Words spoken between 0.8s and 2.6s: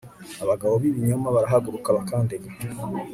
b ibinyoma barahaguruka bakandega